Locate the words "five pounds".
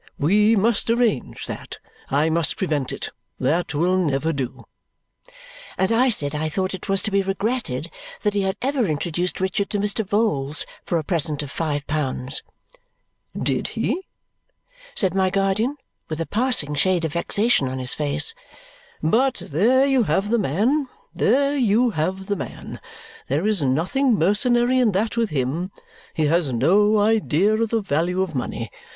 11.51-12.41